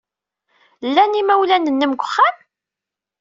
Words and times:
Llan 0.87 1.13
yimawlan-nnem 1.17 1.91
deg 1.93 2.01
uxxam? 2.05 2.35